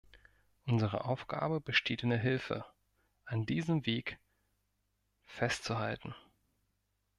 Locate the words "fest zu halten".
5.27-6.15